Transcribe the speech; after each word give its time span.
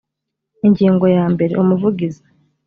ingingo 0.67 1.05
ya 1.15 1.25
mbere: 1.33 1.53
umuvugizi 1.63 2.23